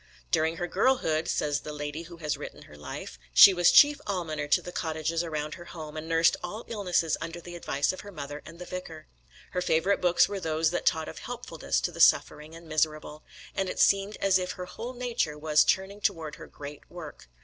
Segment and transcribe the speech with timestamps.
[0.31, 4.47] "During her girlhood," says the lady who has written her life, "she was chief almoner
[4.47, 8.11] to the cottages around her home, and nursed all illnesses under the advice of her
[8.11, 9.05] mother and the vicar."
[9.51, 13.69] Her favourite books were those that taught of helpfulness to the suffering and miserable, and
[13.69, 17.29] it seemed as if her whole nature was turning toward her great work.